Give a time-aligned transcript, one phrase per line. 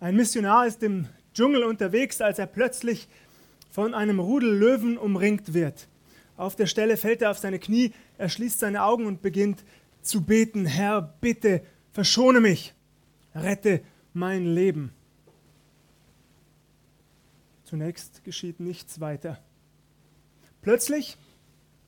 [0.00, 3.08] Ein Missionar ist im Dschungel unterwegs, als er plötzlich
[3.70, 5.88] von einem Rudel Löwen umringt wird.
[6.36, 9.64] Auf der Stelle fällt er auf seine Knie, er schließt seine Augen und beginnt
[10.00, 12.74] zu beten, Herr, bitte, verschone mich,
[13.34, 13.80] rette
[14.12, 14.92] mein Leben.
[17.64, 19.40] Zunächst geschieht nichts weiter.
[20.62, 21.18] Plötzlich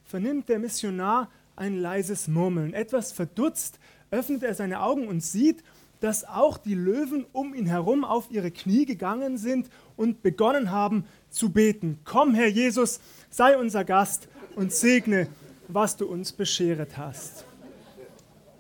[0.05, 2.75] vernimmt der Missionar ein leises Murmeln.
[2.75, 3.79] Etwas verdutzt
[4.11, 5.63] öffnet er seine Augen und sieht,
[6.01, 11.05] dass auch die Löwen um ihn herum auf ihre Knie gegangen sind und begonnen haben
[11.29, 11.98] zu beten.
[12.05, 15.28] Komm, Herr Jesus, sei unser Gast und segne,
[15.69, 17.45] was du uns bescheret hast.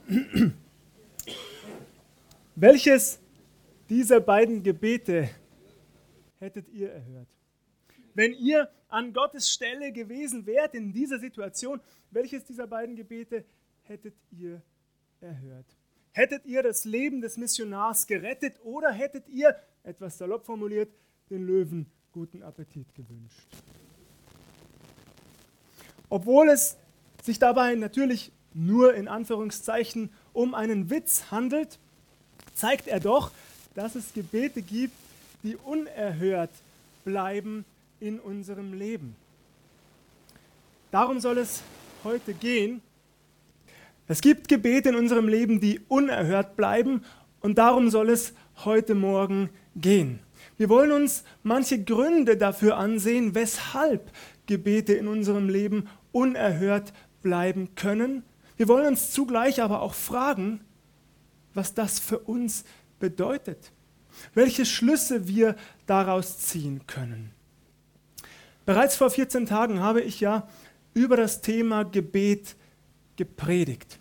[2.54, 3.18] Welches
[3.88, 5.30] dieser beiden Gebete
[6.38, 7.28] hättet ihr erhört?
[8.14, 13.44] Wenn ihr an Gottes Stelle gewesen wärt in dieser Situation, welches dieser beiden Gebete
[13.82, 14.60] hättet ihr
[15.20, 15.66] erhört?
[16.12, 20.90] Hättet ihr das Leben des Missionars gerettet oder hättet ihr, etwas salopp formuliert,
[21.30, 23.48] den Löwen guten Appetit gewünscht?
[26.08, 26.76] Obwohl es
[27.22, 31.78] sich dabei natürlich nur in Anführungszeichen um einen Witz handelt,
[32.54, 33.30] zeigt er doch,
[33.74, 34.94] dass es Gebete gibt,
[35.44, 36.50] die unerhört
[37.04, 37.64] bleiben
[38.00, 39.14] in unserem Leben.
[40.90, 41.62] Darum soll es
[42.02, 42.82] heute gehen.
[44.10, 47.04] Es gibt Gebete in unserem Leben, die unerhört bleiben
[47.38, 48.32] und darum soll es
[48.64, 50.18] heute Morgen gehen.
[50.56, 54.10] Wir wollen uns manche Gründe dafür ansehen, weshalb
[54.46, 58.24] Gebete in unserem Leben unerhört bleiben können.
[58.56, 60.58] Wir wollen uns zugleich aber auch fragen,
[61.54, 62.64] was das für uns
[62.98, 63.70] bedeutet,
[64.34, 65.54] welche Schlüsse wir
[65.86, 67.30] daraus ziehen können.
[68.66, 70.48] Bereits vor 14 Tagen habe ich ja
[70.94, 72.56] über das Thema Gebet
[73.14, 73.99] gepredigt.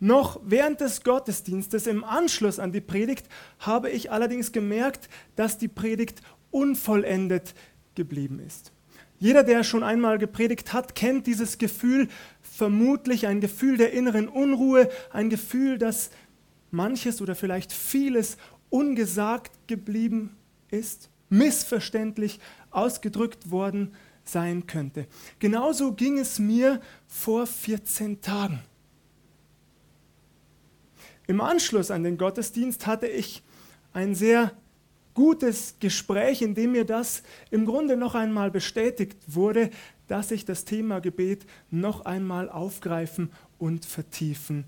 [0.00, 3.26] Noch während des Gottesdienstes im Anschluss an die Predigt
[3.58, 7.54] habe ich allerdings gemerkt, dass die Predigt unvollendet
[7.94, 8.72] geblieben ist.
[9.18, 12.06] Jeder, der schon einmal gepredigt hat, kennt dieses Gefühl,
[12.40, 16.10] vermutlich ein Gefühl der inneren Unruhe, ein Gefühl, dass
[16.70, 18.36] manches oder vielleicht vieles
[18.70, 20.36] ungesagt geblieben
[20.70, 22.38] ist, missverständlich
[22.70, 23.94] ausgedrückt worden
[24.24, 25.06] sein könnte.
[25.40, 28.60] Genauso ging es mir vor 14 Tagen.
[31.28, 33.42] Im Anschluss an den Gottesdienst hatte ich
[33.92, 34.52] ein sehr
[35.12, 39.68] gutes Gespräch, in dem mir das im Grunde noch einmal bestätigt wurde,
[40.06, 44.64] dass ich das Thema Gebet noch einmal aufgreifen und vertiefen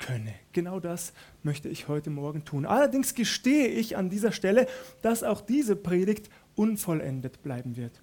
[0.00, 0.34] könne.
[0.52, 1.12] Genau das
[1.44, 2.66] möchte ich heute Morgen tun.
[2.66, 4.66] Allerdings gestehe ich an dieser Stelle,
[5.02, 8.02] dass auch diese Predigt unvollendet bleiben wird.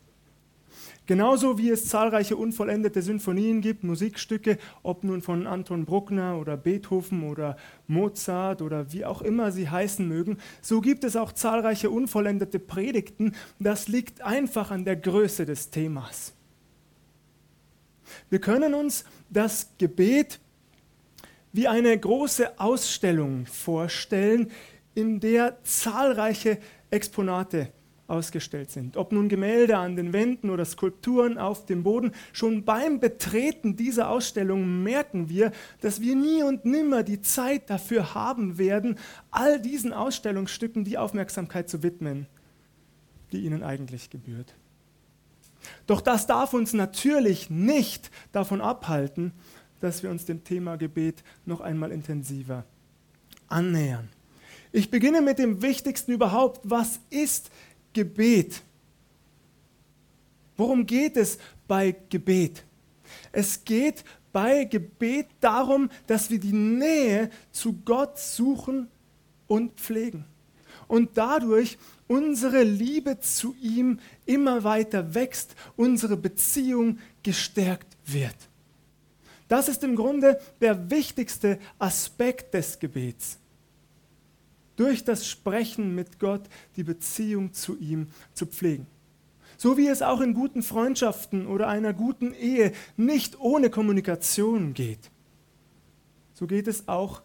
[1.10, 7.28] Genauso wie es zahlreiche unvollendete Sinfonien gibt, Musikstücke, ob nun von Anton Bruckner oder Beethoven
[7.28, 12.60] oder Mozart oder wie auch immer sie heißen mögen, so gibt es auch zahlreiche unvollendete
[12.60, 13.34] Predigten.
[13.58, 16.34] Das liegt einfach an der Größe des Themas.
[18.30, 20.40] Wir können uns das Gebet
[21.54, 24.52] wie eine große Ausstellung vorstellen,
[24.94, 26.60] in der zahlreiche
[26.92, 27.72] Exponate
[28.10, 28.98] ausgestellt sind.
[28.98, 34.10] Ob nun Gemälde an den Wänden oder Skulpturen auf dem Boden, schon beim Betreten dieser
[34.10, 38.98] Ausstellung merken wir, dass wir nie und nimmer die Zeit dafür haben werden,
[39.32, 42.28] all diesen Ausstellungsstücken die Aufmerksamkeit zu widmen,
[43.32, 44.56] die ihnen eigentlich gebührt.
[45.88, 49.34] Doch das darf uns natürlich nicht davon abhalten,
[49.80, 52.66] dass wir uns dem Thema Gebet noch einmal intensiver
[53.48, 54.10] annähern.
[54.72, 56.62] Ich beginne mit dem Wichtigsten überhaupt.
[56.64, 57.50] Was ist
[57.94, 58.62] Gebet?
[60.58, 62.64] Worum geht es bei Gebet?
[63.32, 68.88] Es geht bei Gebet darum, dass wir die Nähe zu Gott suchen
[69.48, 70.26] und pflegen
[70.88, 78.36] und dadurch unsere Liebe zu ihm immer weiter wächst, unsere Beziehung gestärkt wird.
[79.48, 83.40] Das ist im Grunde der wichtigste Aspekt des Gebets
[84.80, 86.44] durch das Sprechen mit Gott
[86.78, 88.88] die Beziehung zu ihm zu pflegen.
[89.58, 95.12] So wie es auch in guten Freundschaften oder einer guten Ehe nicht ohne Kommunikation geht.
[96.34, 97.22] So geht es auch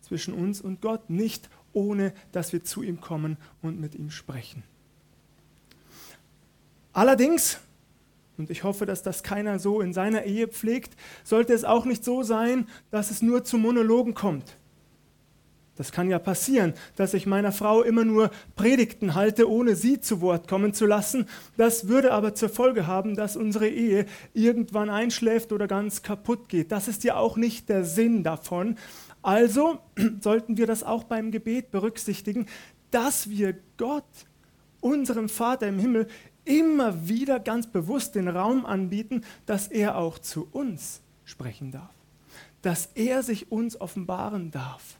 [0.00, 4.62] zwischen uns und Gott nicht ohne, dass wir zu ihm kommen und mit ihm sprechen.
[6.94, 7.58] Allerdings,
[8.38, 12.02] und ich hoffe, dass das keiner so in seiner Ehe pflegt, sollte es auch nicht
[12.02, 14.56] so sein, dass es nur zu Monologen kommt
[15.76, 20.20] das kann ja passieren, dass ich meiner Frau immer nur Predigten halte, ohne sie zu
[20.20, 21.26] Wort kommen zu lassen.
[21.56, 24.04] Das würde aber zur Folge haben, dass unsere Ehe
[24.34, 26.72] irgendwann einschläft oder ganz kaputt geht.
[26.72, 28.76] Das ist ja auch nicht der Sinn davon.
[29.22, 29.78] Also
[30.20, 32.46] sollten wir das auch beim Gebet berücksichtigen,
[32.90, 34.04] dass wir Gott,
[34.80, 36.06] unserem Vater im Himmel,
[36.44, 41.94] immer wieder ganz bewusst den Raum anbieten, dass er auch zu uns sprechen darf,
[42.60, 44.98] dass er sich uns offenbaren darf.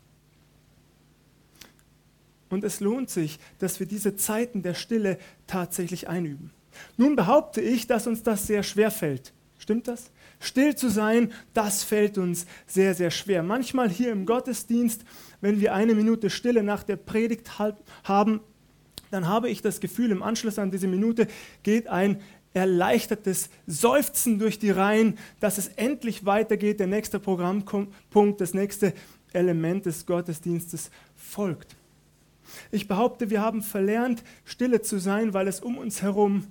[2.52, 5.16] Und es lohnt sich, dass wir diese Zeiten der Stille
[5.46, 6.50] tatsächlich einüben.
[6.98, 9.32] Nun behaupte ich, dass uns das sehr schwer fällt.
[9.56, 10.10] Stimmt das?
[10.38, 13.42] Still zu sein, das fällt uns sehr, sehr schwer.
[13.42, 15.02] Manchmal hier im Gottesdienst,
[15.40, 18.40] wenn wir eine Minute Stille nach der Predigt haben,
[19.10, 21.28] dann habe ich das Gefühl, im Anschluss an diese Minute
[21.62, 22.20] geht ein
[22.52, 26.80] erleichtertes Seufzen durch die Reihen, dass es endlich weitergeht.
[26.80, 28.92] Der nächste Programmpunkt, das nächste
[29.32, 31.76] Element des Gottesdienstes folgt.
[32.70, 36.46] Ich behaupte, wir haben verlernt, stille zu sein, weil es um uns herum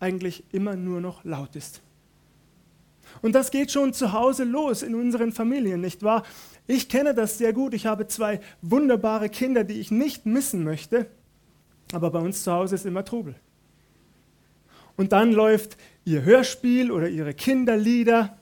[0.00, 1.80] eigentlich immer nur noch laut ist.
[3.20, 6.24] Und das geht schon zu Hause los in unseren Familien, nicht wahr?
[6.66, 7.74] Ich kenne das sehr gut.
[7.74, 11.06] Ich habe zwei wunderbare Kinder, die ich nicht missen möchte.
[11.92, 13.34] Aber bei uns zu Hause ist immer Trubel.
[14.96, 18.36] Und dann läuft ihr Hörspiel oder ihre Kinderlieder.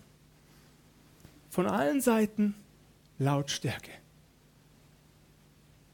[1.48, 2.54] Von allen Seiten
[3.18, 3.90] Lautstärke.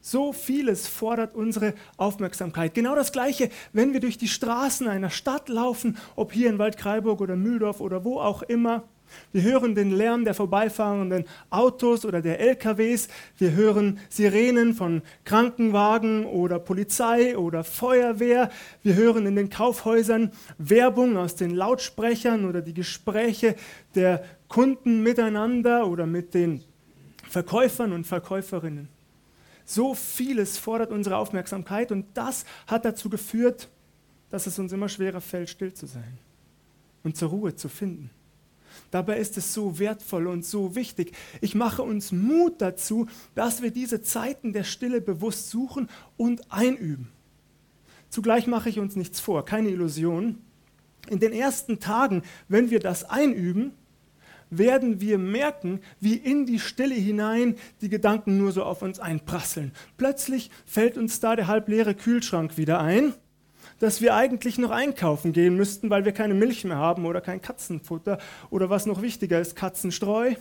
[0.09, 2.73] So vieles fordert unsere Aufmerksamkeit.
[2.73, 7.19] Genau das Gleiche, wenn wir durch die Straßen einer Stadt laufen, ob hier in Waldkraiburg
[7.19, 8.83] oder Mühldorf oder wo auch immer.
[9.33, 13.09] Wir hören den Lärm der vorbeifahrenden Autos oder der LKWs.
[13.37, 18.49] Wir hören Sirenen von Krankenwagen oder Polizei oder Feuerwehr.
[18.83, 23.57] Wir hören in den Kaufhäusern Werbung aus den Lautsprechern oder die Gespräche
[23.93, 26.63] der Kunden miteinander oder mit den
[27.27, 28.87] Verkäufern und Verkäuferinnen.
[29.69, 33.69] So vieles fordert unsere Aufmerksamkeit und das hat dazu geführt,
[34.29, 36.17] dass es uns immer schwerer fällt, still zu sein
[37.03, 38.09] und zur Ruhe zu finden.
[38.91, 41.11] Dabei ist es so wertvoll und so wichtig.
[41.41, 47.09] Ich mache uns Mut dazu, dass wir diese Zeiten der Stille bewusst suchen und einüben.
[48.09, 50.37] Zugleich mache ich uns nichts vor, keine Illusion.
[51.09, 53.73] In den ersten Tagen, wenn wir das einüben,
[54.49, 59.71] werden wir merken, wie in die Stille hinein die Gedanken nur so auf uns einprasseln.
[59.97, 63.13] Plötzlich fällt uns da der halbleere Kühlschrank wieder ein,
[63.79, 67.41] dass wir eigentlich noch einkaufen gehen müssten, weil wir keine Milch mehr haben oder kein
[67.41, 68.17] Katzenfutter
[68.49, 70.35] oder was noch wichtiger ist, Katzenstreu.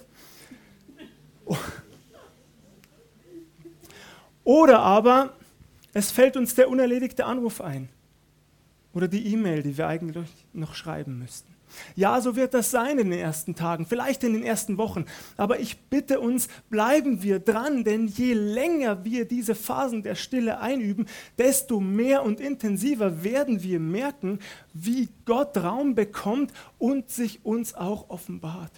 [4.44, 5.34] Oder aber
[5.92, 7.88] es fällt uns der unerledigte Anruf ein
[8.92, 11.55] oder die E-Mail, die wir eigentlich noch schreiben müssten.
[11.94, 15.04] Ja, so wird das sein in den ersten Tagen, vielleicht in den ersten Wochen.
[15.36, 20.60] Aber ich bitte uns, bleiben wir dran, denn je länger wir diese Phasen der Stille
[20.60, 21.06] einüben,
[21.38, 24.40] desto mehr und intensiver werden wir merken,
[24.72, 28.72] wie Gott Raum bekommt und sich uns auch offenbart.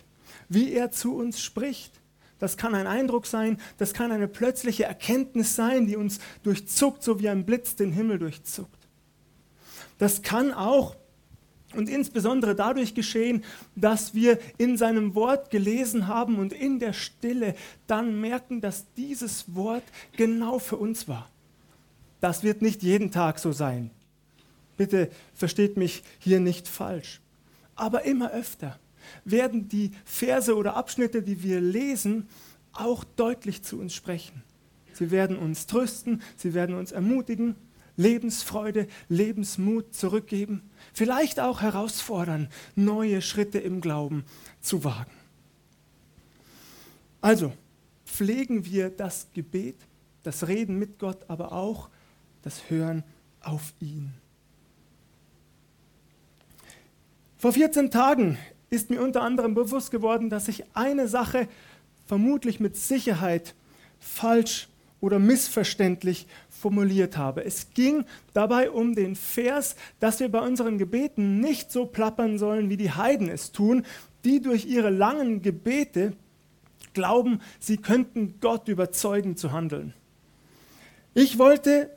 [0.48, 2.00] Wie er zu uns spricht.
[2.38, 7.18] Das kann ein Eindruck sein, das kann eine plötzliche Erkenntnis sein, die uns durchzuckt, so
[7.18, 8.78] wie ein Blitz den Himmel durchzuckt.
[9.98, 10.94] Das kann auch
[11.78, 13.44] und insbesondere dadurch geschehen,
[13.76, 17.54] dass wir in seinem Wort gelesen haben und in der Stille
[17.86, 19.84] dann merken, dass dieses Wort
[20.16, 21.30] genau für uns war.
[22.20, 23.92] Das wird nicht jeden Tag so sein.
[24.76, 27.20] Bitte versteht mich hier nicht falsch.
[27.76, 28.80] Aber immer öfter
[29.24, 32.26] werden die Verse oder Abschnitte, die wir lesen,
[32.72, 34.42] auch deutlich zu uns sprechen.
[34.94, 37.54] Sie werden uns trösten, sie werden uns ermutigen,
[37.98, 40.62] Lebensfreude, Lebensmut zurückgeben
[40.94, 44.24] vielleicht auch herausfordern, neue Schritte im Glauben
[44.60, 45.10] zu wagen.
[47.20, 47.52] Also
[48.06, 49.76] pflegen wir das Gebet,
[50.22, 51.88] das Reden mit Gott, aber auch
[52.42, 53.02] das Hören
[53.40, 54.14] auf ihn.
[57.36, 58.38] Vor 14 Tagen
[58.70, 61.48] ist mir unter anderem bewusst geworden, dass ich eine Sache
[62.06, 63.54] vermutlich mit Sicherheit
[63.98, 64.68] falsch
[65.00, 67.44] oder missverständlich formuliert habe.
[67.44, 72.68] Es ging dabei um den Vers, dass wir bei unseren Gebeten nicht so plappern sollen,
[72.68, 73.84] wie die Heiden es tun,
[74.24, 76.14] die durch ihre langen Gebete
[76.94, 79.94] glauben, sie könnten Gott überzeugen zu handeln.
[81.14, 81.90] Ich wollte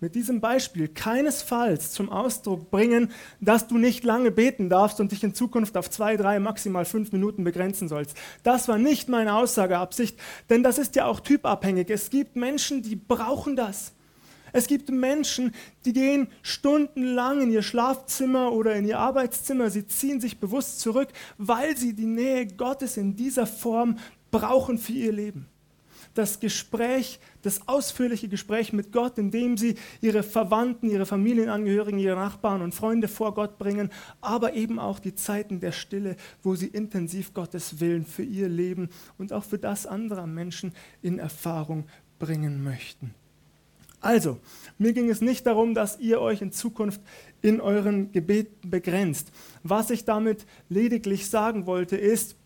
[0.00, 5.24] mit diesem Beispiel keinesfalls zum Ausdruck bringen, dass du nicht lange beten darfst und dich
[5.24, 8.16] in Zukunft auf zwei, drei, maximal fünf Minuten begrenzen sollst.
[8.42, 10.18] Das war nicht meine Aussageabsicht,
[10.50, 11.90] denn das ist ja auch typabhängig.
[11.90, 13.92] Es gibt Menschen, die brauchen das.
[14.52, 15.52] Es gibt Menschen,
[15.84, 21.08] die gehen stundenlang in ihr Schlafzimmer oder in ihr Arbeitszimmer, sie ziehen sich bewusst zurück,
[21.36, 23.98] weil sie die Nähe Gottes in dieser Form
[24.30, 25.48] brauchen für ihr Leben
[26.18, 32.60] das Gespräch, das ausführliche Gespräch mit Gott, indem sie ihre Verwandten, ihre Familienangehörigen, ihre Nachbarn
[32.60, 37.32] und Freunde vor Gott bringen, aber eben auch die Zeiten der Stille, wo sie intensiv
[37.34, 40.72] Gottes Willen für ihr Leben und auch für das anderer Menschen
[41.02, 41.86] in Erfahrung
[42.18, 43.14] bringen möchten.
[44.00, 44.38] Also,
[44.78, 47.00] mir ging es nicht darum, dass ihr euch in Zukunft
[47.42, 49.32] in euren Gebeten begrenzt.
[49.62, 52.36] Was ich damit lediglich sagen wollte, ist,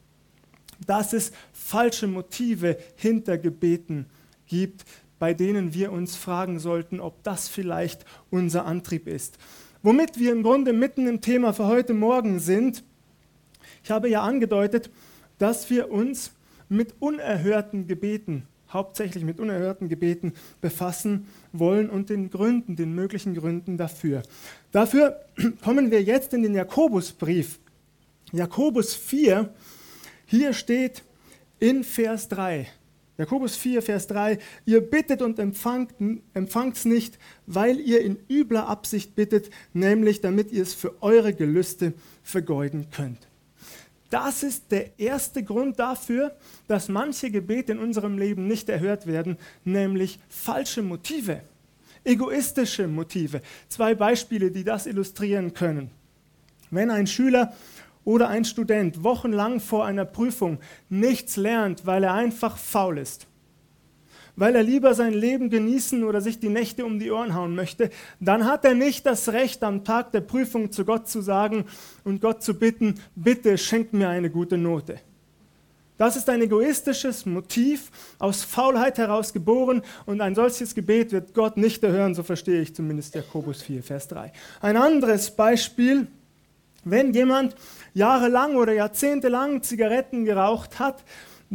[0.87, 4.07] dass es falsche Motive hinter Gebeten
[4.47, 4.85] gibt,
[5.19, 9.39] bei denen wir uns fragen sollten, ob das vielleicht unser Antrieb ist.
[9.83, 12.83] Womit wir im Grunde mitten im Thema für heute Morgen sind.
[13.85, 14.91] Ich habe ja angedeutet,
[15.39, 16.33] dass wir uns
[16.69, 23.77] mit unerhörten Gebeten hauptsächlich mit unerhörten Gebeten befassen wollen und den Gründen, den möglichen Gründen
[23.77, 24.23] dafür.
[24.71, 25.21] Dafür
[25.62, 27.59] kommen wir jetzt in den Jakobusbrief.
[28.33, 29.53] Jakobus 4,
[30.26, 31.02] hier steht
[31.59, 32.69] in Vers 3,
[33.19, 35.93] Jakobus 4, Vers 3, ihr bittet und empfangt
[36.76, 41.93] es nicht, weil ihr in übler Absicht bittet, nämlich damit ihr es für eure Gelüste
[42.23, 43.29] vergeuden könnt.
[44.11, 46.37] Das ist der erste Grund dafür,
[46.69, 51.43] dass manche Gebete in unserem Leben nicht erhört werden, nämlich falsche Motive,
[52.05, 53.41] egoistische Motive.
[53.69, 55.91] Zwei Beispiele, die das illustrieren können.
[56.71, 57.55] Wenn ein Schüler
[58.04, 63.26] oder ein Student wochenlang vor einer Prüfung nichts lernt, weil er einfach faul ist,
[64.37, 67.90] weil er lieber sein Leben genießen oder sich die Nächte um die Ohren hauen möchte,
[68.21, 71.66] dann hat er nicht das Recht, am Tag der Prüfung zu Gott zu sagen
[72.04, 74.99] und Gott zu bitten, bitte schenk mir eine gute Note.
[75.99, 81.56] Das ist ein egoistisches Motiv, aus Faulheit heraus geboren und ein solches Gebet wird Gott
[81.56, 84.32] nicht erhören, so verstehe ich zumindest Jakobus 4, Vers 3.
[84.61, 86.09] Ein anderes Beispiel,
[86.85, 87.55] wenn jemand
[87.95, 91.03] jahrelang oder jahrzehntelang Zigaretten geraucht hat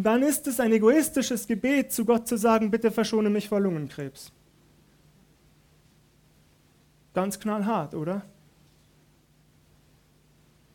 [0.04, 4.32] dann ist es ein egoistisches Gebet, zu Gott zu sagen, bitte verschone mich vor Lungenkrebs.
[7.16, 8.24] Ganz knallhart, oder?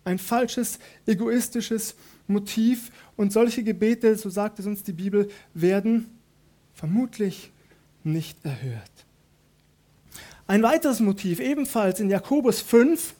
[0.04, 1.94] Ein falsches, egoistisches
[2.26, 2.90] Motiv.
[3.16, 6.10] Und solche Gebete, so sagt es uns die Bibel, werden
[6.74, 7.52] vermutlich
[8.02, 8.90] nicht erhört.
[10.48, 13.14] Ein weiteres Motiv, ebenfalls in Jakobus 5,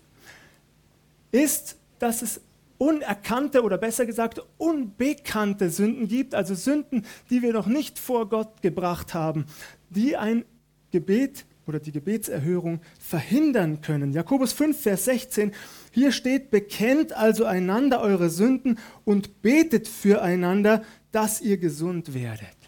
[1.33, 2.41] ist, dass es
[2.79, 8.61] unerkannte oder besser gesagt unbekannte Sünden gibt, also Sünden, die wir noch nicht vor Gott
[8.61, 9.47] gebracht haben,
[9.91, 10.45] die ein
[10.91, 14.13] Gebet oder die Gebetserhörung verhindern können.
[14.13, 15.53] Jakobus 5, Vers 16,
[15.93, 22.62] hier steht, bekennt also einander eure Sünden und betet füreinander, dass ihr gesund werdet.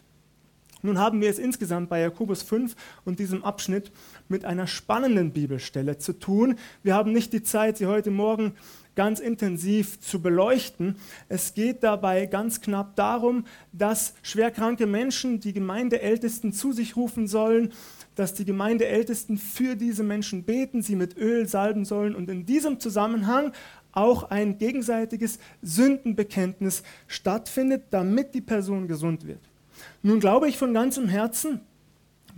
[0.84, 2.76] Nun haben wir es insgesamt bei Jakobus 5
[3.06, 3.90] und diesem Abschnitt
[4.28, 6.56] mit einer spannenden Bibelstelle zu tun.
[6.82, 8.52] Wir haben nicht die Zeit, sie heute Morgen
[8.94, 10.96] ganz intensiv zu beleuchten.
[11.30, 17.72] Es geht dabei ganz knapp darum, dass schwerkranke Menschen die Gemeindeältesten zu sich rufen sollen,
[18.14, 22.78] dass die Gemeindeältesten für diese Menschen beten, sie mit Öl salben sollen und in diesem
[22.78, 23.52] Zusammenhang
[23.92, 29.40] auch ein gegenseitiges Sündenbekenntnis stattfindet, damit die Person gesund wird.
[30.02, 31.60] Nun glaube ich von ganzem Herzen,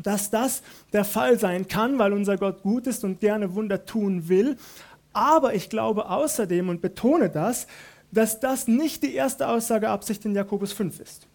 [0.02, 0.62] dass das
[0.92, 4.56] der Fall sein kann, weil unser Gott gut ist und gerne Wunder tun will.
[5.12, 7.66] Aber ich glaube außerdem und betone das,
[8.12, 11.26] dass das nicht die erste Aussageabsicht in Jakobus 5 ist,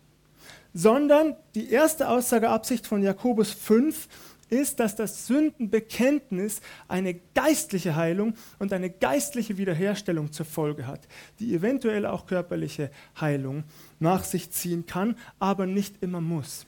[0.73, 4.07] sondern die erste Aussageabsicht von Jakobus 5
[4.51, 11.07] ist, dass das Sündenbekenntnis eine geistliche Heilung und eine geistliche Wiederherstellung zur Folge hat,
[11.39, 13.63] die eventuell auch körperliche Heilung
[13.99, 16.67] nach sich ziehen kann, aber nicht immer muss.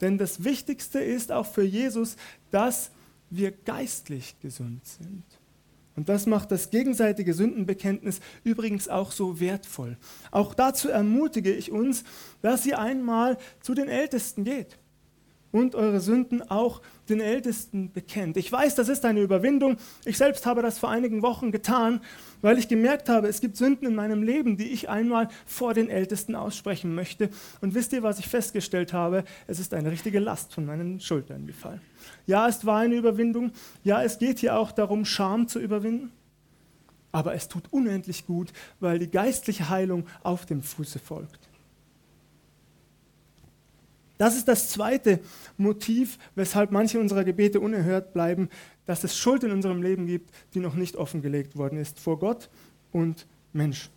[0.00, 2.16] Denn das Wichtigste ist auch für Jesus,
[2.50, 2.90] dass
[3.30, 5.24] wir geistlich gesund sind.
[5.96, 9.96] Und das macht das gegenseitige Sündenbekenntnis übrigens auch so wertvoll.
[10.30, 12.04] Auch dazu ermutige ich uns,
[12.42, 14.78] dass ihr einmal zu den Ältesten geht
[15.52, 18.36] und eure Sünden auch den Ältesten bekennt.
[18.36, 19.76] Ich weiß, das ist eine Überwindung.
[20.04, 22.00] Ich selbst habe das vor einigen Wochen getan,
[22.40, 25.90] weil ich gemerkt habe, es gibt Sünden in meinem Leben, die ich einmal vor den
[25.90, 27.30] Ältesten aussprechen möchte.
[27.60, 29.24] Und wisst ihr, was ich festgestellt habe?
[29.46, 31.80] Es ist eine richtige Last von meinen Schultern gefallen.
[32.26, 33.52] Ja, es war eine Überwindung.
[33.82, 36.12] Ja, es geht hier auch darum, Scham zu überwinden.
[37.12, 41.49] Aber es tut unendlich gut, weil die geistliche Heilung auf dem Fuße folgt.
[44.20, 45.18] Das ist das zweite
[45.56, 48.50] Motiv, weshalb manche unserer Gebete unerhört bleiben,
[48.84, 52.50] dass es Schuld in unserem Leben gibt, die noch nicht offengelegt worden ist vor Gott
[52.92, 53.88] und Mensch.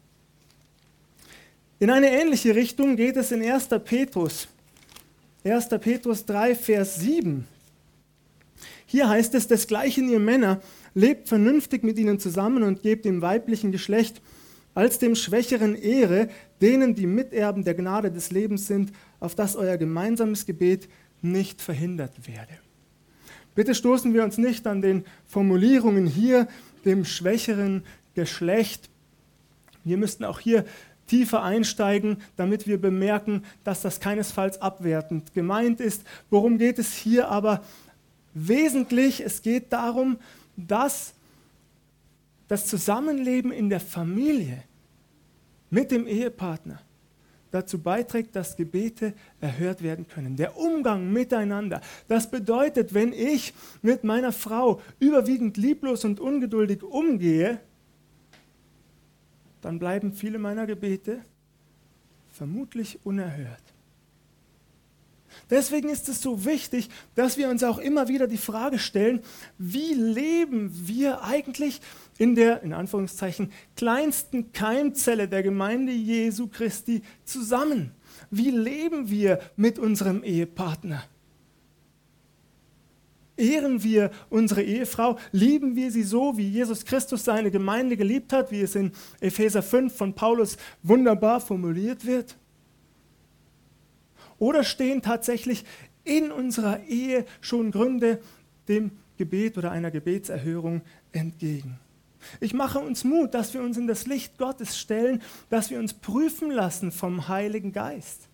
[1.78, 3.68] In eine ähnliche Richtung geht es in 1.
[3.84, 4.48] Petrus.
[5.44, 5.68] 1.
[5.82, 7.46] Petrus 3, Vers 7.
[8.86, 10.62] Hier heißt es, desgleichen ihr Männer,
[10.94, 14.22] lebt vernünftig mit ihnen zusammen und gebt dem weiblichen Geschlecht
[14.74, 16.30] als dem Schwächeren Ehre,
[16.64, 20.88] denen, die Miterben der Gnade des Lebens sind, auf dass euer gemeinsames Gebet
[21.22, 22.54] nicht verhindert werde.
[23.54, 26.48] Bitte stoßen wir uns nicht an den Formulierungen hier,
[26.86, 27.84] dem schwächeren
[28.16, 28.90] Geschlecht.
[29.84, 30.66] Wir müssten auch hier
[31.08, 36.04] tiefer einsteigen, damit wir bemerken, dass das keinesfalls abwertend gemeint ist.
[36.30, 37.62] Worum geht es hier aber
[38.34, 40.18] wesentlich, es geht darum,
[40.56, 41.14] dass
[42.48, 44.64] das Zusammenleben in der Familie
[45.74, 46.80] mit dem Ehepartner
[47.50, 50.36] dazu beiträgt, dass Gebete erhört werden können.
[50.36, 51.82] Der Umgang miteinander.
[52.08, 57.60] Das bedeutet, wenn ich mit meiner Frau überwiegend lieblos und ungeduldig umgehe,
[59.62, 61.22] dann bleiben viele meiner Gebete
[62.32, 63.73] vermutlich unerhört.
[65.54, 69.20] Deswegen ist es so wichtig, dass wir uns auch immer wieder die Frage stellen,
[69.60, 71.80] wie leben wir eigentlich
[72.18, 77.92] in der, in Anführungszeichen, kleinsten Keimzelle der Gemeinde Jesu Christi zusammen?
[78.32, 81.04] Wie leben wir mit unserem Ehepartner?
[83.38, 85.20] Ehren wir unsere Ehefrau?
[85.32, 89.62] Lieben wir sie so, wie Jesus Christus seine Gemeinde geliebt hat, wie es in Epheser
[89.62, 92.38] 5 von Paulus wunderbar formuliert wird?
[94.44, 95.64] Oder stehen tatsächlich
[96.04, 98.20] in unserer Ehe schon Gründe
[98.68, 100.82] dem Gebet oder einer Gebetserhörung
[101.14, 101.80] entgegen?
[102.42, 105.94] Ich mache uns Mut, dass wir uns in das Licht Gottes stellen, dass wir uns
[105.94, 108.28] prüfen lassen vom Heiligen Geist.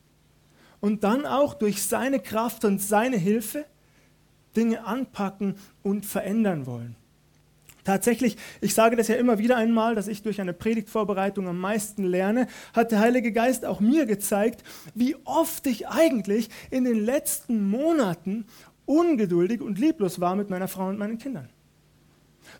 [0.79, 3.65] Und dann auch durch seine Kraft und seine Hilfe
[4.55, 6.95] Dinge anpacken und verändern wollen.
[7.83, 12.03] Tatsächlich, ich sage das ja immer wieder einmal, dass ich durch eine Predigtvorbereitung am meisten
[12.03, 14.63] lerne, hat der Heilige Geist auch mir gezeigt,
[14.95, 18.45] wie oft ich eigentlich in den letzten Monaten
[18.85, 21.49] ungeduldig und lieblos war mit meiner Frau und meinen Kindern.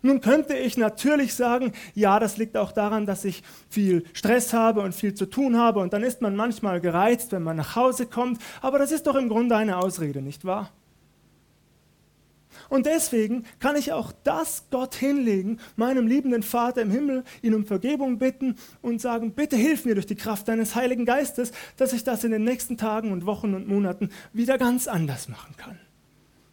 [0.02, 4.80] Nun könnte ich natürlich sagen, ja, das liegt auch daran, dass ich viel Stress habe
[4.80, 8.06] und viel zu tun habe und dann ist man manchmal gereizt, wenn man nach Hause
[8.06, 10.70] kommt, aber das ist doch im Grunde eine Ausrede, nicht wahr?
[12.70, 17.66] Und deswegen kann ich auch das Gott hinlegen, meinem liebenden Vater im Himmel, ihn um
[17.66, 22.04] Vergebung bitten und sagen, bitte hilf mir durch die Kraft deines Heiligen Geistes, dass ich
[22.04, 25.78] das in den nächsten Tagen und Wochen und Monaten wieder ganz anders machen kann.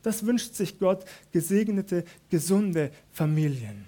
[0.02, 3.86] Das wünscht sich Gott, gesegnete, gesunde Familien.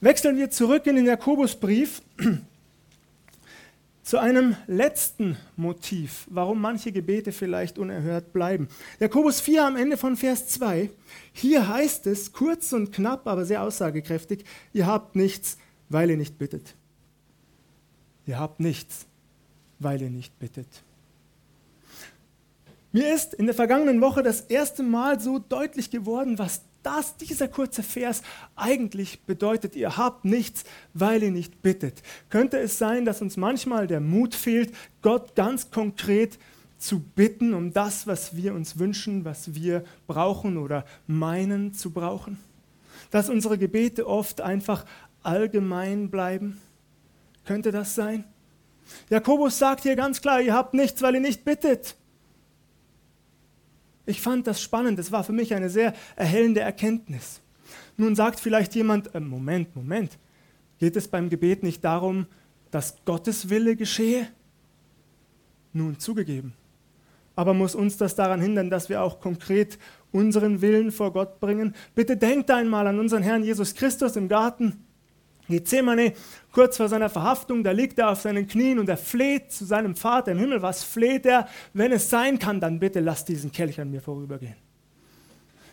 [0.00, 2.02] Wechseln wir zurück in den Jakobusbrief
[4.02, 8.68] zu einem letzten Motiv, warum manche Gebete vielleicht unerhört bleiben.
[8.98, 10.90] Jakobus 4 am Ende von Vers 2.
[11.32, 15.58] Hier heißt es kurz und knapp, aber sehr aussagekräftig, ihr habt nichts,
[15.88, 16.74] weil ihr nicht bittet.
[18.26, 19.06] Ihr habt nichts,
[19.78, 20.68] weil ihr nicht bittet.
[22.92, 27.48] Mir ist in der vergangenen Woche das erste Mal so deutlich geworden, was das, dieser
[27.48, 28.22] kurze Vers
[28.56, 30.64] eigentlich bedeutet, ihr habt nichts,
[30.94, 32.02] weil ihr nicht bittet.
[32.28, 36.38] Könnte es sein, dass uns manchmal der Mut fehlt, Gott ganz konkret
[36.78, 42.38] zu bitten um das, was wir uns wünschen, was wir brauchen oder meinen zu brauchen?
[43.10, 44.86] Dass unsere Gebete oft einfach
[45.22, 46.60] allgemein bleiben?
[47.44, 48.24] Könnte das sein?
[49.08, 51.96] Jakobus sagt hier ganz klar, ihr habt nichts, weil ihr nicht bittet.
[54.10, 57.40] Ich fand das spannend, das war für mich eine sehr erhellende Erkenntnis.
[57.96, 60.18] Nun sagt vielleicht jemand, äh, Moment, Moment,
[60.78, 62.26] geht es beim Gebet nicht darum,
[62.72, 64.26] dass Gottes Wille geschehe?
[65.72, 66.54] Nun zugegeben.
[67.36, 69.78] Aber muss uns das daran hindern, dass wir auch konkret
[70.10, 71.74] unseren Willen vor Gott bringen?
[71.94, 74.84] Bitte denkt einmal an unseren Herrn Jesus Christus im Garten
[75.50, 76.14] Gethsemane,
[76.52, 79.94] kurz vor seiner Verhaftung, da liegt er auf seinen Knien und er fleht zu seinem
[79.96, 80.62] Vater im Himmel.
[80.62, 81.48] Was fleht er?
[81.74, 84.56] Wenn es sein kann, dann bitte lass diesen Kelch an mir vorübergehen.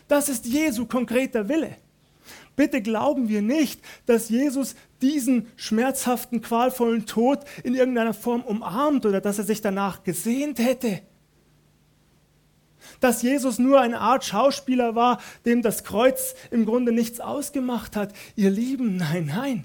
[0.08, 1.76] Das ist Jesu konkreter Wille.
[2.56, 9.20] Bitte glauben wir nicht, dass Jesus diesen schmerzhaften, qualvollen Tod in irgendeiner Form umarmt oder
[9.20, 11.02] dass er sich danach gesehnt hätte.
[13.00, 18.12] Dass Jesus nur eine Art Schauspieler war, dem das Kreuz im Grunde nichts ausgemacht hat.
[18.36, 19.64] Ihr Lieben, nein, nein.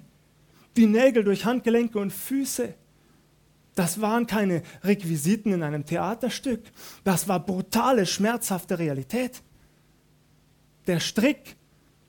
[0.76, 2.74] Die Nägel durch Handgelenke und Füße,
[3.76, 6.62] das waren keine Requisiten in einem Theaterstück.
[7.04, 9.42] Das war brutale, schmerzhafte Realität.
[10.88, 11.56] Der Strick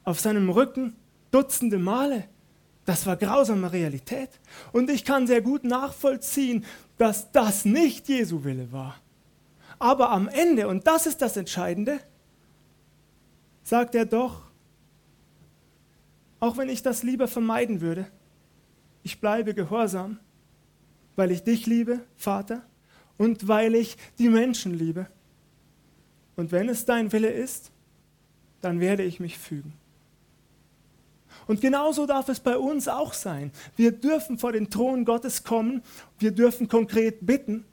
[0.04, 0.96] auf seinem Rücken
[1.30, 2.24] dutzende Male,
[2.84, 4.28] das war grausame Realität.
[4.72, 6.64] Und ich kann sehr gut nachvollziehen,
[6.98, 8.96] dass das nicht Jesu Wille war.
[9.78, 12.00] Aber am Ende, und das ist das Entscheidende,
[13.62, 14.42] sagt er doch,
[16.40, 18.06] auch wenn ich das lieber vermeiden würde,
[19.02, 20.18] ich bleibe gehorsam,
[21.16, 22.62] weil ich dich liebe, Vater,
[23.16, 25.06] und weil ich die Menschen liebe.
[26.36, 27.70] Und wenn es dein Wille ist,
[28.60, 29.72] dann werde ich mich fügen.
[31.46, 33.52] Und genauso darf es bei uns auch sein.
[33.76, 35.82] Wir dürfen vor den Thron Gottes kommen,
[36.18, 37.64] wir dürfen konkret bitten,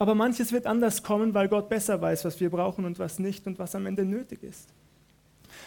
[0.00, 3.46] aber manches wird anders kommen, weil Gott besser weiß, was wir brauchen und was nicht
[3.46, 4.70] und was am Ende nötig ist.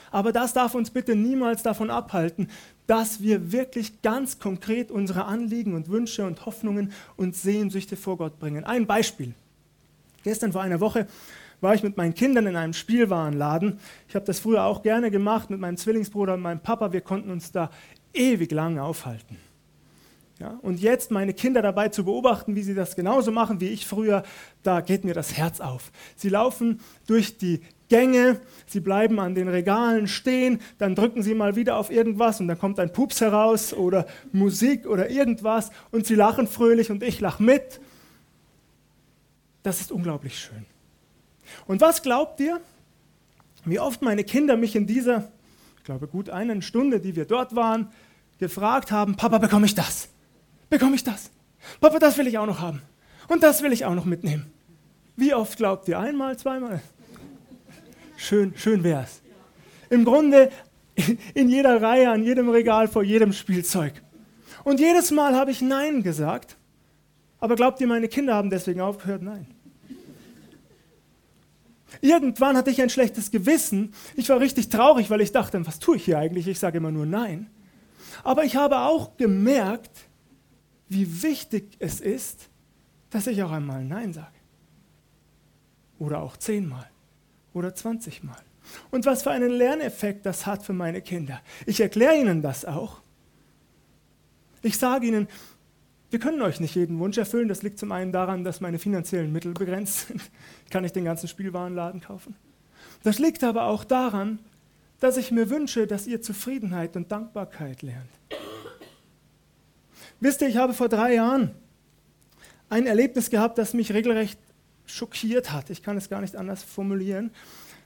[0.09, 2.49] Aber das darf uns bitte niemals davon abhalten,
[2.87, 8.39] dass wir wirklich ganz konkret unsere Anliegen und Wünsche und Hoffnungen und Sehnsüchte vor Gott
[8.39, 8.63] bringen.
[8.63, 9.35] Ein Beispiel.
[10.23, 11.05] Gestern vor einer Woche
[11.61, 13.79] war ich mit meinen Kindern in einem Spielwarenladen.
[14.09, 16.91] Ich habe das früher auch gerne gemacht mit meinem Zwillingsbruder und meinem Papa.
[16.91, 17.69] Wir konnten uns da
[18.13, 19.37] ewig lang aufhalten.
[20.39, 23.85] Ja, und jetzt meine Kinder dabei zu beobachten, wie sie das genauso machen wie ich
[23.85, 24.23] früher,
[24.63, 25.91] da geht mir das Herz auf.
[26.15, 31.55] Sie laufen durch die Gänge, sie bleiben an den Regalen stehen, dann drücken sie mal
[31.55, 36.15] wieder auf irgendwas und dann kommt ein Pups heraus oder Musik oder irgendwas und sie
[36.15, 37.79] lachen fröhlich und ich lache mit.
[39.61, 40.65] Das ist unglaublich schön.
[41.67, 42.59] Und was glaubt ihr,
[43.65, 45.31] wie oft meine Kinder mich in dieser,
[45.77, 47.91] ich glaube gut eine Stunde, die wir dort waren,
[48.39, 50.09] gefragt haben, Papa, bekomme ich das?
[50.69, 51.31] Bekomme ich das?
[51.79, 52.81] Papa, das will ich auch noch haben.
[53.27, 54.51] Und das will ich auch noch mitnehmen.
[55.15, 55.99] Wie oft glaubt ihr?
[55.99, 56.81] Einmal, zweimal?
[58.17, 59.21] Schön, schön wär's.
[59.89, 60.51] Im Grunde
[61.33, 63.93] in jeder Reihe, an jedem Regal, vor jedem Spielzeug.
[64.63, 66.57] Und jedes Mal habe ich Nein gesagt.
[67.39, 69.21] Aber glaubt ihr, meine Kinder haben deswegen aufgehört?
[69.21, 69.47] Nein.
[72.01, 73.93] Irgendwann hatte ich ein schlechtes Gewissen.
[74.15, 76.47] Ich war richtig traurig, weil ich dachte, was tue ich hier eigentlich?
[76.47, 77.49] Ich sage immer nur Nein.
[78.23, 79.91] Aber ich habe auch gemerkt,
[80.93, 82.49] wie wichtig es ist,
[83.09, 84.27] dass ich auch einmal Nein sage.
[85.99, 86.89] Oder auch zehnmal
[87.53, 88.41] oder 20 Mal.
[88.91, 91.41] Und was für einen Lerneffekt das hat für meine Kinder.
[91.65, 93.01] Ich erkläre ihnen das auch.
[94.61, 95.27] Ich sage ihnen,
[96.09, 97.47] wir können euch nicht jeden Wunsch erfüllen.
[97.47, 100.21] Das liegt zum einen daran, dass meine finanziellen Mittel begrenzt sind.
[100.69, 102.35] Kann ich den ganzen Spielwarenladen kaufen?
[103.03, 104.39] Das liegt aber auch daran,
[104.99, 108.09] dass ich mir wünsche, dass ihr Zufriedenheit und Dankbarkeit lernt.
[110.23, 111.51] Wisst ihr, ich habe vor drei Jahren
[112.69, 114.39] ein Erlebnis gehabt, das mich regelrecht
[114.85, 115.69] schockiert hat.
[115.69, 117.29] Ich kann es gar nicht anders formulieren.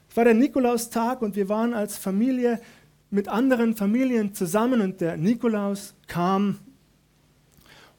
[0.08, 2.62] Es war der Nikolaustag und wir waren als Familie
[3.10, 6.60] mit anderen Familien zusammen und der Nikolaus kam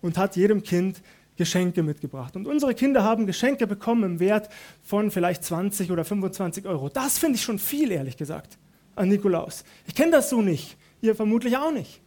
[0.03, 1.03] und hat jedem Kind
[1.35, 2.37] Geschenke mitgebracht.
[2.37, 4.48] Und unsere Kinder haben Geschenke bekommen im Wert
[4.85, 6.88] von vielleicht 20 oder 25 Euro.
[6.88, 8.57] Das finde ich schon viel, ehrlich gesagt,
[8.94, 9.64] an Nikolaus.
[9.88, 12.01] Ich kenne das so nicht, ihr vermutlich auch nicht.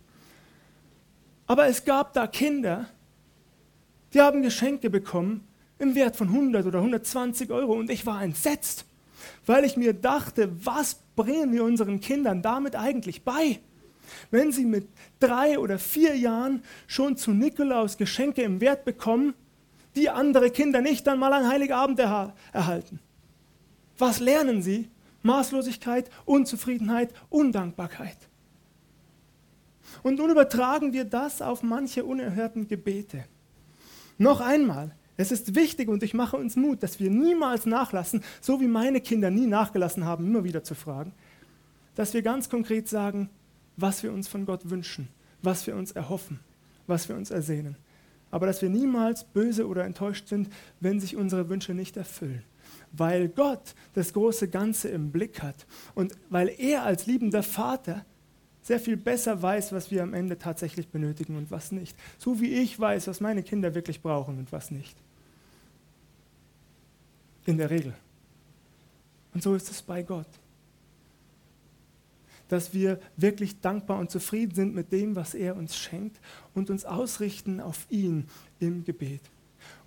[1.52, 2.88] Aber es gab da Kinder,
[4.14, 5.46] die haben Geschenke bekommen
[5.80, 8.86] im Wert von 100 oder 120 Euro und ich war entsetzt,
[9.46, 13.60] weil ich mir dachte, was bringen wir unseren Kindern damit eigentlich bei?
[14.30, 14.88] Wenn sie mit
[15.20, 19.34] drei oder vier Jahren schon zu Nikolaus Geschenke im Wert bekommen,
[19.98, 23.02] die andere Kinder nicht dann mal an Heiligabend erha erhalten.
[23.98, 24.90] Was lernen sie?
[25.24, 28.31] Maßlosigkeit, Unzufriedenheit, Undankbarkeit.
[30.04, 33.26] Und nun übertragen wir das auf manche unerhörten Gebete.
[34.18, 38.60] Noch einmal, es ist wichtig und ich mache uns Mut, dass wir niemals nachlassen, so
[38.60, 41.14] wie meine Kinder nie nachgelassen haben, immer wieder zu fragen,
[41.96, 43.30] dass wir ganz konkret sagen,
[43.78, 45.08] was wir uns von Gott wünschen,
[45.42, 46.40] was wir uns erhoffen,
[46.88, 47.78] was wir uns ersehnen.
[48.32, 52.44] Aber dass wir niemals böse oder enttäuscht sind, wenn sich unsere Wünsche nicht erfüllen.
[52.94, 58.06] Weil Gott das große Ganze im Blick hat und weil er als liebender Vater
[58.62, 61.98] sehr viel besser weiß, was wir am Ende tatsächlich benötigen und was nicht.
[62.18, 64.96] So wie ich weiß, was meine Kinder wirklich brauchen und was nicht.
[67.46, 67.94] In der Regel.
[69.34, 70.28] Und so ist es bei Gott.
[72.50, 76.20] Dass wir wirklich dankbar und zufrieden sind mit dem, was er uns schenkt
[76.54, 78.28] und uns ausrichten auf ihn
[78.60, 79.22] im Gebet.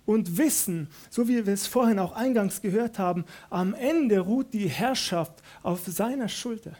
[0.05, 4.67] Und wissen, so wie wir es vorhin auch eingangs gehört haben, am Ende ruht die
[4.67, 6.73] Herrschaft auf seiner Schulter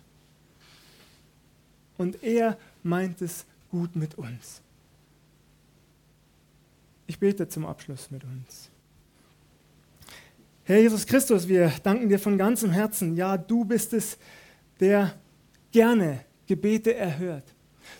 [1.98, 4.62] und er meint es gut mit uns.
[7.08, 8.70] Ich bete zum Abschluss mit uns.
[10.64, 13.16] Herr Jesus Christus, wir danken dir von ganzem Herzen.
[13.16, 14.18] Ja, du bist es,
[14.80, 15.14] der
[15.72, 17.44] gerne Gebete erhört.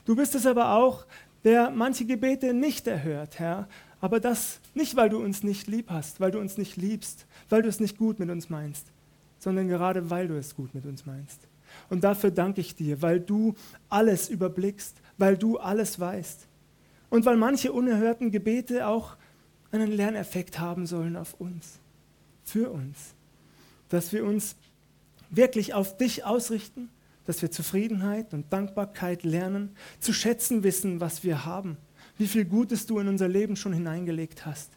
[0.06, 1.06] Du bist es aber auch,
[1.44, 3.68] der manche Gebete nicht erhört, Herr.
[4.02, 7.62] Aber das nicht, weil du uns nicht lieb hast, weil du uns nicht liebst, weil
[7.62, 8.88] du es nicht gut mit uns meinst,
[9.38, 11.42] sondern gerade weil du es gut mit uns meinst.
[11.90, 13.56] Und dafür danke ich dir, weil du
[13.90, 16.48] alles überblickst, weil du alles weißt.
[17.10, 19.16] Und weil manche unerhörten Gebete auch
[19.72, 21.80] einen Lerneffekt haben sollen auf uns,
[22.44, 23.14] für uns.
[23.90, 24.56] Dass wir uns
[25.30, 26.90] wirklich auf dich ausrichten,
[27.26, 31.78] dass wir Zufriedenheit und Dankbarkeit lernen, zu schätzen wissen, was wir haben,
[32.18, 34.72] wie viel Gutes du in unser Leben schon hineingelegt hast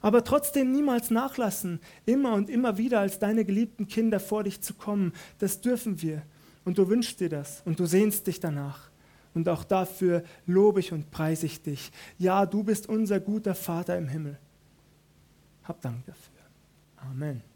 [0.00, 4.74] aber trotzdem niemals nachlassen, immer und immer wieder als deine geliebten Kinder vor dich zu
[4.74, 5.12] kommen.
[5.38, 6.22] Das dürfen wir.
[6.64, 8.90] Und du wünschst dir das und du sehnst dich danach.
[9.34, 11.92] Und auch dafür lobe ich und preise ich dich.
[12.18, 14.38] Ja, du bist unser guter Vater im Himmel.
[15.64, 16.40] Hab Dank dafür.
[16.96, 17.49] Amen.